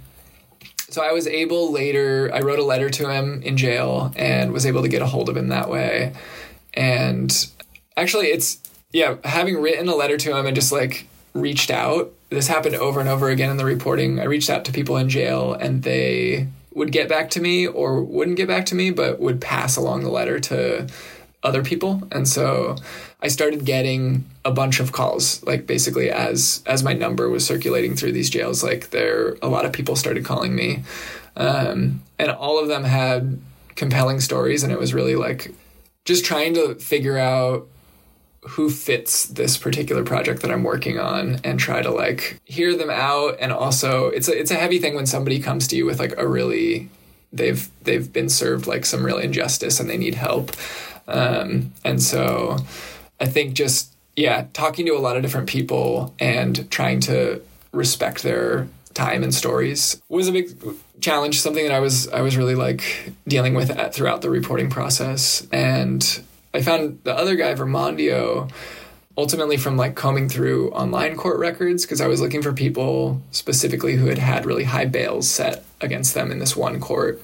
so 0.90 1.02
I 1.02 1.12
was 1.12 1.26
able 1.26 1.70
later, 1.70 2.30
I 2.34 2.40
wrote 2.40 2.58
a 2.58 2.64
letter 2.64 2.88
to 2.90 3.10
him 3.10 3.42
in 3.42 3.56
jail 3.56 4.12
and 4.16 4.52
was 4.52 4.66
able 4.66 4.82
to 4.82 4.88
get 4.88 5.02
a 5.02 5.06
hold 5.06 5.28
of 5.28 5.36
him 5.36 5.48
that 5.48 5.68
way. 5.68 6.14
And 6.74 7.30
actually, 7.96 8.28
it's, 8.28 8.58
yeah, 8.90 9.16
having 9.24 9.60
written 9.60 9.88
a 9.88 9.94
letter 9.94 10.16
to 10.16 10.36
him 10.36 10.46
and 10.46 10.54
just 10.54 10.72
like 10.72 11.06
reached 11.34 11.70
out, 11.70 12.12
this 12.30 12.48
happened 12.48 12.74
over 12.74 13.00
and 13.00 13.08
over 13.08 13.28
again 13.28 13.50
in 13.50 13.56
the 13.56 13.64
reporting. 13.64 14.20
I 14.20 14.24
reached 14.24 14.50
out 14.50 14.64
to 14.66 14.72
people 14.72 14.96
in 14.96 15.08
jail 15.08 15.54
and 15.54 15.82
they 15.82 16.48
would 16.72 16.92
get 16.92 17.08
back 17.08 17.30
to 17.30 17.40
me 17.40 17.66
or 17.66 18.02
wouldn't 18.02 18.36
get 18.36 18.48
back 18.48 18.66
to 18.66 18.74
me, 18.74 18.90
but 18.90 19.18
would 19.18 19.40
pass 19.40 19.76
along 19.76 20.02
the 20.02 20.10
letter 20.10 20.38
to 20.38 20.86
other 21.42 21.62
people. 21.62 22.02
And 22.12 22.28
so 22.28 22.76
I 23.20 23.28
started 23.28 23.64
getting 23.64 24.28
a 24.44 24.50
bunch 24.50 24.80
of 24.80 24.92
calls, 24.92 25.42
like 25.44 25.66
basically 25.66 26.10
as 26.10 26.62
as 26.66 26.82
my 26.82 26.92
number 26.92 27.28
was 27.28 27.46
circulating 27.46 27.96
through 27.96 28.12
these 28.12 28.30
jails, 28.30 28.62
like 28.62 28.90
there 28.90 29.36
a 29.42 29.48
lot 29.48 29.64
of 29.64 29.72
people 29.72 29.96
started 29.96 30.24
calling 30.24 30.54
me. 30.54 30.82
Um, 31.36 32.02
and 32.18 32.30
all 32.30 32.60
of 32.60 32.68
them 32.68 32.84
had 32.84 33.40
compelling 33.76 34.20
stories 34.20 34.64
and 34.64 34.72
it 34.72 34.78
was 34.78 34.92
really 34.92 35.14
like 35.14 35.54
just 36.04 36.24
trying 36.24 36.54
to 36.54 36.74
figure 36.74 37.16
out 37.16 37.68
who 38.48 38.70
fits 38.70 39.26
this 39.26 39.56
particular 39.56 40.02
project 40.04 40.42
that 40.42 40.50
I'm 40.50 40.62
working 40.62 40.98
on 40.98 41.40
and 41.44 41.58
try 41.58 41.82
to 41.82 41.90
like 41.90 42.40
hear 42.44 42.76
them 42.76 42.90
out. 42.90 43.36
And 43.40 43.52
also 43.52 44.08
it's 44.08 44.28
a, 44.28 44.38
it's 44.38 44.50
a 44.50 44.54
heavy 44.54 44.78
thing 44.78 44.94
when 44.94 45.06
somebody 45.06 45.38
comes 45.38 45.68
to 45.68 45.76
you 45.76 45.86
with 45.86 45.98
like 45.98 46.14
a 46.16 46.26
really 46.26 46.88
they've 47.32 47.68
they've 47.84 48.10
been 48.10 48.28
served 48.28 48.66
like 48.66 48.86
some 48.86 49.04
real 49.04 49.18
injustice 49.18 49.80
and 49.80 49.88
they 49.88 49.98
need 49.98 50.14
help. 50.14 50.52
Um, 51.06 51.72
and 51.84 52.02
so 52.02 52.58
I 53.20 53.26
think 53.26 53.54
just, 53.54 53.94
yeah, 54.16 54.46
talking 54.52 54.86
to 54.86 54.92
a 54.92 54.98
lot 54.98 55.16
of 55.16 55.22
different 55.22 55.48
people 55.48 56.14
and 56.18 56.70
trying 56.70 57.00
to 57.00 57.42
respect 57.72 58.22
their 58.22 58.68
time 58.94 59.22
and 59.22 59.34
stories 59.34 60.02
was 60.08 60.26
a 60.26 60.32
big 60.32 60.50
challenge 61.00 61.40
something 61.40 61.64
that 61.64 61.72
i 61.72 61.78
was 61.78 62.08
i 62.08 62.20
was 62.20 62.36
really 62.36 62.56
like 62.56 63.12
dealing 63.28 63.54
with 63.54 63.70
at, 63.70 63.94
throughout 63.94 64.22
the 64.22 64.30
reporting 64.30 64.68
process. 64.68 65.46
And 65.52 66.20
i 66.58 66.62
found 66.62 66.98
the 67.04 67.14
other 67.14 67.36
guy 67.36 67.54
vermondio 67.54 68.50
ultimately 69.16 69.56
from 69.56 69.76
like 69.76 69.94
combing 69.94 70.28
through 70.28 70.70
online 70.70 71.16
court 71.16 71.38
records 71.38 71.84
because 71.84 72.00
i 72.00 72.06
was 72.06 72.20
looking 72.20 72.42
for 72.42 72.52
people 72.52 73.20
specifically 73.30 73.96
who 73.96 74.06
had 74.06 74.18
had 74.18 74.44
really 74.44 74.64
high 74.64 74.86
bails 74.86 75.30
set 75.30 75.64
against 75.80 76.14
them 76.14 76.30
in 76.30 76.38
this 76.38 76.56
one 76.56 76.80
court 76.80 77.20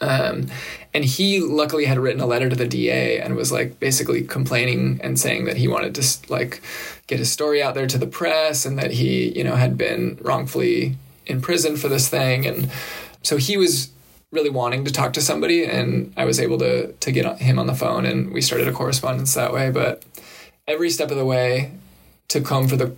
um, 0.00 0.46
and 0.94 1.04
he 1.04 1.40
luckily 1.40 1.84
had 1.84 1.98
written 1.98 2.20
a 2.20 2.26
letter 2.26 2.48
to 2.48 2.56
the 2.56 2.66
DA 2.66 3.20
and 3.20 3.36
was 3.36 3.52
like 3.52 3.78
basically 3.78 4.22
complaining 4.22 4.98
and 5.02 5.18
saying 5.18 5.44
that 5.44 5.56
he 5.56 5.68
wanted 5.68 5.94
to 5.96 6.32
like 6.32 6.62
get 7.06 7.18
his 7.18 7.30
story 7.30 7.62
out 7.62 7.74
there 7.74 7.86
to 7.86 7.98
the 7.98 8.06
press 8.06 8.64
and 8.64 8.78
that 8.78 8.92
he, 8.92 9.36
you 9.36 9.44
know, 9.44 9.56
had 9.56 9.76
been 9.76 10.18
wrongfully 10.22 10.96
in 11.26 11.42
prison 11.42 11.76
for 11.76 11.88
this 11.88 12.08
thing. 12.08 12.46
And 12.46 12.70
so 13.22 13.36
he 13.36 13.56
was 13.56 13.90
really 14.32 14.50
wanting 14.50 14.84
to 14.84 14.92
talk 14.92 15.12
to 15.14 15.20
somebody 15.20 15.64
and 15.64 16.12
I 16.16 16.24
was 16.24 16.38
able 16.38 16.58
to 16.58 16.92
to 16.92 17.12
get 17.12 17.38
him 17.38 17.58
on 17.58 17.66
the 17.66 17.74
phone 17.74 18.06
and 18.06 18.32
we 18.32 18.40
started 18.40 18.68
a 18.68 18.72
correspondence 18.72 19.34
that 19.34 19.52
way. 19.52 19.70
But 19.70 20.04
every 20.68 20.90
step 20.90 21.10
of 21.10 21.16
the 21.16 21.24
way 21.24 21.72
to 22.28 22.40
comb 22.40 22.68
for 22.68 22.76
the 22.76 22.94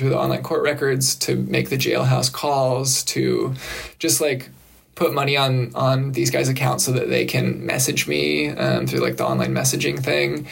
through 0.00 0.10
the 0.10 0.18
online 0.18 0.42
court 0.42 0.62
records, 0.62 1.14
to 1.14 1.36
make 1.36 1.68
the 1.68 1.76
jailhouse 1.76 2.32
calls, 2.32 3.02
to 3.04 3.54
just 3.98 4.20
like 4.20 4.48
put 4.94 5.12
money 5.12 5.36
on 5.36 5.74
on 5.74 6.12
these 6.12 6.30
guys' 6.30 6.48
accounts 6.48 6.84
so 6.84 6.92
that 6.92 7.08
they 7.08 7.26
can 7.26 7.64
message 7.64 8.06
me 8.08 8.48
um, 8.48 8.86
through 8.86 9.00
like 9.00 9.16
the 9.16 9.26
online 9.26 9.52
messaging 9.52 10.02
thing. 10.02 10.46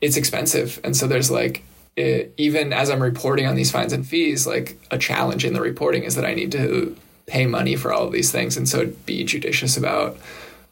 It's 0.00 0.16
expensive, 0.16 0.80
and 0.84 0.96
so 0.96 1.06
there's 1.06 1.30
like 1.30 1.64
it, 1.96 2.32
even 2.36 2.72
as 2.72 2.90
I'm 2.90 3.02
reporting 3.02 3.46
on 3.46 3.54
these 3.54 3.70
fines 3.70 3.92
and 3.92 4.06
fees, 4.06 4.46
like 4.46 4.78
a 4.90 4.98
challenge 4.98 5.44
in 5.44 5.52
the 5.52 5.60
reporting 5.60 6.04
is 6.04 6.14
that 6.14 6.24
I 6.24 6.34
need 6.34 6.52
to 6.52 6.96
pay 7.26 7.46
money 7.46 7.76
for 7.76 7.92
all 7.92 8.06
of 8.06 8.12
these 8.12 8.30
things, 8.30 8.56
and 8.56 8.68
so 8.68 8.92
be 9.06 9.24
judicious 9.24 9.76
about 9.76 10.16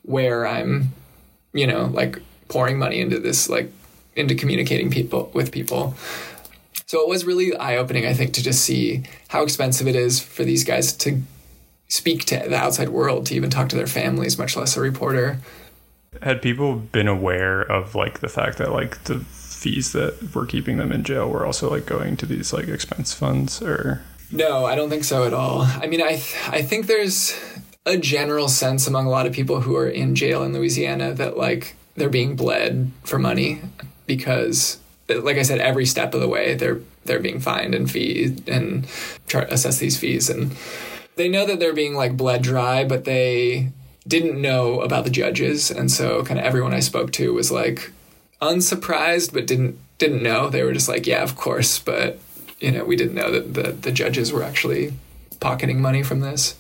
where 0.03 0.47
I'm, 0.47 0.93
you 1.53 1.67
know, 1.67 1.87
like 1.87 2.19
pouring 2.49 2.79
money 2.79 3.01
into 3.01 3.19
this, 3.19 3.49
like 3.49 3.71
into 4.17 4.35
communicating 4.35 4.91
people 4.91 5.31
with 5.33 5.53
people. 5.53 5.95
So 6.87 7.01
it 7.01 7.09
was 7.09 7.25
really 7.25 7.57
eye 7.57 7.77
opening, 7.77 8.05
I 8.05 8.13
think, 8.13 8.35
to 8.35 8.43
just 8.43 8.63
see 8.63 9.05
how 9.29 9.43
expensive 9.43 9.89
it 9.89 9.97
is 9.97 10.21
for 10.21 10.45
these 10.45 10.63
guys 10.63 10.93
to 10.99 11.23
speak 11.89 12.25
to 12.27 12.37
the 12.37 12.57
outside 12.57 12.91
world, 12.91 13.27
to 13.27 13.35
even 13.35 13.49
talk 13.49 13.69
to 13.71 13.77
their 13.77 13.87
families, 13.87 14.39
much 14.39 14.57
less 14.57 14.77
a 14.77 14.81
reporter. 14.81 15.39
Had 16.23 16.43
people 16.43 16.77
been 16.77 17.09
aware 17.09 17.63
of 17.63 17.95
like 17.95 18.21
the 18.21 18.29
fact 18.29 18.59
that 18.59 18.73
like 18.73 19.05
the 19.05 19.21
fees 19.21 19.93
that 19.93 20.35
were 20.35 20.45
keeping 20.45 20.77
them 20.77 20.93
in 20.93 21.05
jail 21.05 21.31
were 21.31 21.47
also 21.47 21.71
like 21.71 21.87
going 21.87 22.17
to 22.19 22.27
these 22.27 22.53
like 22.53 22.69
expense 22.69 23.15
funds 23.15 23.63
or 23.63 24.03
no 24.33 24.65
i 24.65 24.75
don't 24.75 24.91
think 24.91 25.05
so 25.05 25.25
at 25.25 25.35
all. 25.35 25.63
I 25.63 25.87
mean 25.87 26.03
i 26.03 26.17
th- 26.17 26.37
i 26.49 26.63
think 26.63 26.87
there's 26.87 27.39
a 27.85 27.97
general 27.97 28.49
sense 28.49 28.87
among 28.87 29.07
a 29.07 29.11
lot 29.11 29.27
of 29.27 29.33
people 29.33 29.61
who 29.61 29.77
are 29.77 29.89
in 29.89 30.15
jail 30.15 30.43
in 30.43 30.53
louisiana 30.53 31.13
that 31.15 31.37
like 31.37 31.77
they're 31.97 32.09
being 32.09 32.37
bled 32.37 32.91
for 33.05 33.19
money 33.19 33.61
because 34.07 34.79
like 35.09 35.37
i 35.37 35.43
said 35.43 35.61
every 35.61 35.85
step 35.85 36.15
of 36.15 36.21
the 36.21 36.29
way 36.29 36.55
they're 36.55 36.81
they're 37.05 37.21
being 37.21 37.41
fined 37.41 37.75
and 37.75 37.91
feed 37.91 38.49
and 38.49 38.87
assess 39.35 39.79
these 39.79 39.99
fees. 39.99 40.31
And 40.31 40.57
they 41.17 41.29
know 41.29 41.47
that 41.47 41.59
they're 41.59 41.75
being 41.75 41.95
like 41.95 42.17
bled 42.17 42.43
dry, 42.43 42.85
but 42.85 43.05
they 43.05 43.71
didn't 44.07 44.41
know 44.41 44.81
about 44.81 45.05
the 45.05 45.11
judges, 45.11 45.71
and 45.71 45.91
so 45.91 46.25
kind 46.25 46.41
of 46.41 46.47
everyone 46.47 46.75
I 46.75 46.81
spoke 46.81 47.13
to 47.13 47.33
was 47.33 47.53
like 47.53 47.93
unsurprised, 48.41 49.33
but 49.33 49.47
didn't 49.47 49.79
didn't 49.99 50.23
know. 50.23 50.49
They 50.49 50.63
were 50.65 50.73
just 50.73 50.89
like, 50.89 51.07
yeah, 51.07 51.23
of 51.23 51.37
course, 51.37 51.79
but 51.79 52.19
you 52.63 52.71
know, 52.71 52.85
we 52.85 52.97
didn't 52.97 53.15
know 53.15 53.31
that 53.31 53.55
the 53.55 53.73
the 53.73 53.93
judges 53.93 54.33
were 54.33 54.43
actually 54.43 54.95
pocketing 55.41 55.81
money 55.81 56.03
from 56.03 56.21
this. 56.21 56.55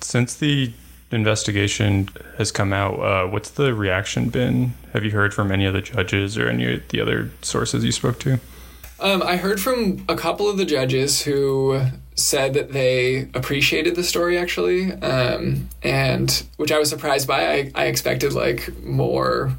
Since 0.00 0.34
the 0.36 0.72
investigation 1.10 2.08
has 2.38 2.52
come 2.52 2.72
out, 2.72 3.00
uh, 3.00 3.26
what's 3.26 3.50
the 3.50 3.74
reaction 3.74 4.28
been? 4.28 4.74
Have 4.92 5.04
you 5.04 5.10
heard 5.10 5.34
from 5.34 5.50
any 5.50 5.66
of 5.66 5.74
the 5.74 5.82
judges 5.82 6.38
or 6.38 6.48
any 6.48 6.74
of 6.74 6.88
the 6.88 7.00
other 7.00 7.30
sources 7.42 7.84
you 7.84 7.92
spoke 7.92 8.18
to? 8.20 8.38
Um, 9.00 9.22
I 9.22 9.36
heard 9.36 9.60
from 9.60 10.04
a 10.08 10.16
couple 10.16 10.48
of 10.48 10.56
the 10.56 10.64
judges 10.64 11.22
who 11.22 11.80
said 12.14 12.54
that 12.54 12.72
they 12.72 13.28
appreciated 13.34 13.96
the 13.96 14.04
story 14.04 14.38
actually, 14.38 14.92
um, 14.92 15.68
and 15.82 16.44
which 16.56 16.70
I 16.70 16.78
was 16.78 16.88
surprised 16.88 17.26
by. 17.26 17.46
I, 17.46 17.72
I 17.74 17.86
expected 17.86 18.32
like 18.32 18.82
more. 18.82 19.52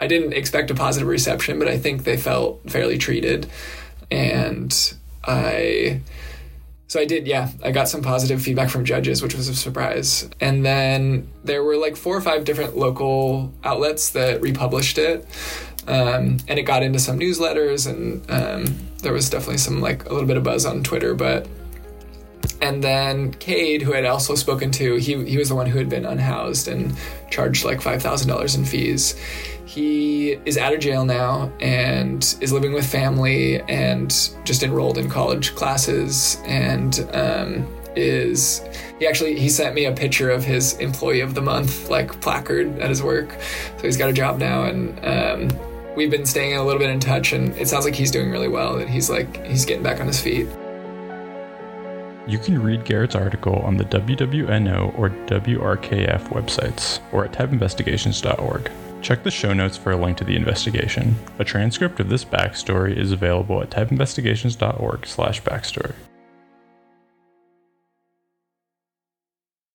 I 0.00 0.06
didn't 0.06 0.32
expect 0.32 0.70
a 0.70 0.74
positive 0.74 1.08
reception, 1.08 1.58
but 1.58 1.68
I 1.68 1.78
think 1.78 2.04
they 2.04 2.16
felt 2.16 2.60
fairly 2.70 2.98
treated, 2.98 3.46
and 4.10 4.94
I. 5.24 6.00
So 6.88 7.00
I 7.00 7.04
did, 7.04 7.26
yeah. 7.26 7.50
I 7.64 7.72
got 7.72 7.88
some 7.88 8.00
positive 8.00 8.40
feedback 8.40 8.70
from 8.70 8.84
judges, 8.84 9.20
which 9.20 9.34
was 9.34 9.48
a 9.48 9.56
surprise. 9.56 10.28
And 10.40 10.64
then 10.64 11.28
there 11.42 11.64
were 11.64 11.76
like 11.76 11.96
four 11.96 12.16
or 12.16 12.20
five 12.20 12.44
different 12.44 12.76
local 12.76 13.52
outlets 13.64 14.10
that 14.10 14.40
republished 14.40 14.96
it. 14.96 15.26
Um, 15.88 16.38
and 16.48 16.58
it 16.58 16.62
got 16.62 16.82
into 16.82 16.98
some 16.98 17.18
newsletters, 17.18 17.88
and 17.88 18.28
um, 18.30 18.76
there 19.02 19.12
was 19.12 19.30
definitely 19.30 19.58
some 19.58 19.80
like 19.80 20.04
a 20.06 20.12
little 20.12 20.26
bit 20.26 20.36
of 20.36 20.42
buzz 20.42 20.66
on 20.66 20.82
Twitter. 20.82 21.14
But 21.14 21.46
and 22.60 22.82
then 22.82 23.32
Cade, 23.34 23.82
who 23.82 23.92
I 23.92 23.96
had 23.96 24.04
also 24.06 24.34
spoken 24.34 24.70
to, 24.72 24.96
he 24.96 25.24
he 25.24 25.36
was 25.36 25.48
the 25.48 25.54
one 25.54 25.66
who 25.66 25.78
had 25.78 25.88
been 25.88 26.04
unhoused 26.04 26.68
and 26.68 26.96
charged 27.30 27.64
like 27.64 27.80
five 27.80 28.02
thousand 28.02 28.28
dollars 28.28 28.54
in 28.54 28.64
fees. 28.64 29.14
He 29.66 30.32
is 30.46 30.56
out 30.56 30.72
of 30.72 30.80
jail 30.80 31.04
now 31.04 31.52
and 31.60 32.22
is 32.40 32.52
living 32.52 32.72
with 32.72 32.86
family 32.86 33.60
and 33.62 34.10
just 34.44 34.62
enrolled 34.62 34.96
in 34.96 35.10
college 35.10 35.54
classes 35.54 36.38
and 36.46 37.06
um, 37.12 37.66
is 37.96 38.62
he 38.98 39.06
actually 39.06 39.38
he 39.38 39.48
sent 39.48 39.74
me 39.74 39.86
a 39.86 39.92
picture 39.92 40.30
of 40.30 40.44
his 40.44 40.74
employee 40.78 41.20
of 41.20 41.34
the 41.34 41.42
month 41.42 41.90
like 41.90 42.20
placard 42.20 42.78
at 42.78 42.88
his 42.88 43.02
work 43.02 43.30
so 43.76 43.82
he's 43.82 43.96
got 43.96 44.08
a 44.08 44.12
job 44.12 44.38
now 44.38 44.64
and 44.64 45.04
um, 45.04 45.94
we've 45.96 46.10
been 46.10 46.26
staying 46.26 46.56
a 46.56 46.62
little 46.62 46.78
bit 46.78 46.90
in 46.90 47.00
touch 47.00 47.32
and 47.32 47.54
it 47.56 47.68
sounds 47.68 47.84
like 47.84 47.94
he's 47.94 48.10
doing 48.10 48.30
really 48.30 48.48
well 48.48 48.76
and 48.76 48.88
he's 48.88 49.10
like 49.10 49.44
he's 49.46 49.64
getting 49.64 49.82
back 49.82 50.00
on 50.00 50.06
his 50.06 50.20
feet 50.20 50.46
you 52.26 52.38
can 52.38 52.62
read 52.62 52.84
Garrett's 52.84 53.14
article 53.14 53.56
on 53.60 53.76
the 53.76 53.84
WWNO 53.84 54.98
or 54.98 55.10
WRKF 55.10 56.28
websites 56.28 57.00
or 57.12 57.24
at 57.24 57.32
typeinvestigations.org. 57.32 58.70
Check 59.02 59.22
the 59.22 59.30
show 59.30 59.52
notes 59.52 59.76
for 59.76 59.92
a 59.92 59.96
link 59.96 60.16
to 60.18 60.24
the 60.24 60.34
investigation. 60.34 61.14
A 61.38 61.44
transcript 61.44 62.00
of 62.00 62.08
this 62.08 62.24
backstory 62.24 62.96
is 62.96 63.12
available 63.12 63.62
at 63.62 63.70
typeinvestigations.org/backstory. 63.70 65.94